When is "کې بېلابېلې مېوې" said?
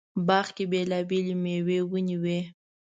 0.55-1.79